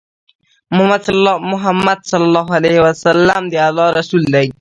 محمد 1.51 1.99
صلی 2.09 2.25
الله 2.29 2.47
عليه 2.57 2.77
وسلم 2.87 3.41
د 3.51 3.55
الله 3.69 3.87
رسول 3.99 4.23
دی 4.33 4.47